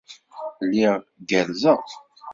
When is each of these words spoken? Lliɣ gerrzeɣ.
Lliɣ 0.65 0.95
gerrzeɣ. 1.29 1.81